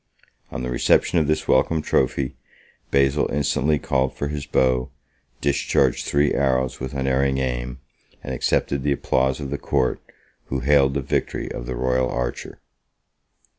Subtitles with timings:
[0.49, 2.35] On the reception of this welcome trophy,
[2.89, 4.89] Basil instantly called for his bow,
[5.41, 7.79] discharged three arrows with unerring aim,
[8.23, 10.01] and accepted the applause of the court,
[10.45, 12.59] who hailed the victory of the royal archer.